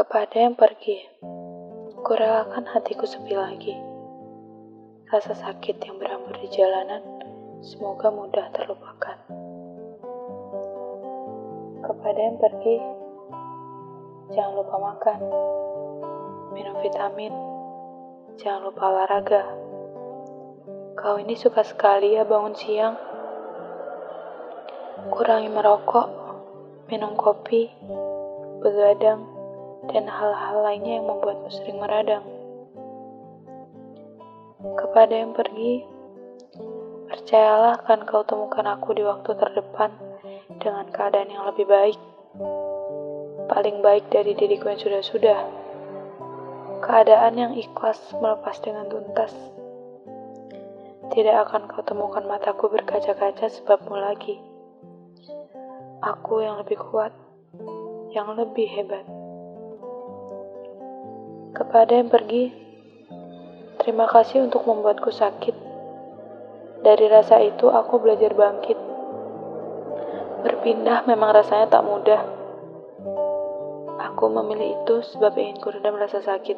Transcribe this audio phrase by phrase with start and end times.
[0.00, 0.96] Kepada yang pergi,
[2.00, 3.76] kurelakan hatiku sepi lagi.
[5.12, 7.04] Rasa sakit yang berambut di jalanan,
[7.60, 9.20] semoga mudah terlupakan.
[11.84, 12.80] Kepada yang pergi,
[14.32, 15.20] jangan lupa makan,
[16.56, 17.36] minum vitamin,
[18.40, 19.44] jangan lupa olahraga.
[20.96, 22.96] Kau ini suka sekali ya bangun siang.
[25.12, 26.08] Kurangi merokok,
[26.88, 27.68] minum kopi,
[28.64, 29.39] begadang,
[29.88, 32.24] dan hal-hal lainnya yang membuatmu sering meradang.
[34.60, 35.88] Kepada yang pergi,
[37.08, 39.88] percayalah akan kau temukan aku di waktu terdepan
[40.60, 41.96] dengan keadaan yang lebih baik.
[43.48, 45.40] Paling baik dari diriku yang sudah-sudah.
[46.84, 49.32] Keadaan yang ikhlas melepas dengan tuntas.
[51.10, 54.38] Tidak akan kau temukan mataku berkaca-kaca sebabmu lagi.
[56.04, 57.12] Aku yang lebih kuat,
[58.14, 59.19] yang lebih hebat
[61.50, 62.54] kepada yang pergi.
[63.82, 65.56] Terima kasih untuk membuatku sakit.
[66.80, 68.78] Dari rasa itu aku belajar bangkit.
[70.40, 72.22] Berpindah memang rasanya tak mudah.
[74.00, 76.56] Aku memilih itu sebab ingin kuredam rasa sakit.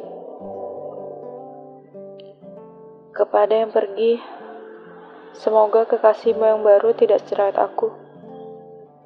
[3.12, 4.22] Kepada yang pergi,
[5.34, 7.90] semoga kekasihmu yang baru tidak cerewet aku.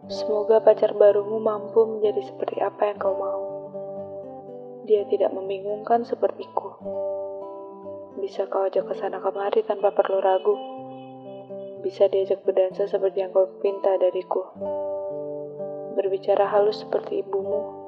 [0.06, 3.55] Semoga pacar barumu mampu menjadi seperti apa yang kau mau
[4.86, 6.78] dia tidak membingungkan sepertiku.
[8.22, 10.54] Bisa kau ajak ke sana kemari tanpa perlu ragu.
[11.82, 14.46] Bisa diajak berdansa seperti yang kau pinta dariku.
[15.98, 17.84] Berbicara halus seperti ibumu.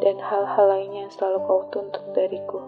[0.00, 2.62] Dan hal-hal lainnya yang selalu kau tuntut dariku.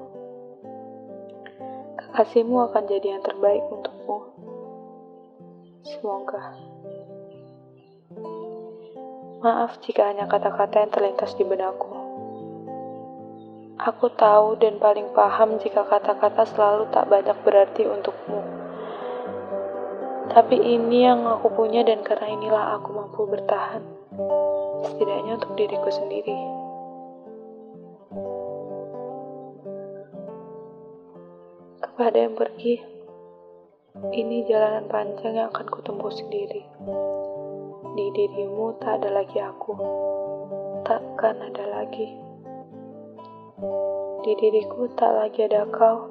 [1.97, 4.19] Kekasihmu akan jadi yang terbaik untukmu.
[5.87, 6.59] Semoga.
[9.43, 12.02] Maaf jika hanya kata-kata yang terlintas di benakku.
[13.83, 18.39] Aku tahu dan paling paham jika kata-kata selalu tak banyak berarti untukmu.
[20.31, 23.83] Tapi ini yang aku punya dan karena inilah aku mampu bertahan.
[24.87, 26.39] Setidaknya untuk diriku sendiri.
[31.83, 32.79] Kepada yang pergi,
[34.15, 36.63] ini jalanan panjang yang akan kutempuh sendiri.
[37.99, 39.75] Di dirimu tak ada lagi aku.
[40.87, 42.32] Takkan ada lagi.
[44.23, 46.07] Di diriku tak lagi ada kau,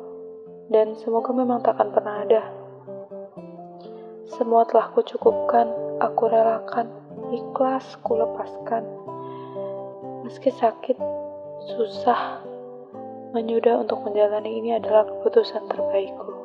[0.72, 2.42] dan semoga memang takkan pernah ada.
[4.32, 5.70] Semua telah kucukupkan,
[6.02, 6.90] aku relakan,
[7.32, 8.84] ikhlas ku lepaskan.
[10.26, 10.98] Meski sakit,
[11.76, 12.42] susah,
[13.32, 16.41] menyudah untuk menjalani ini adalah keputusan terbaikku.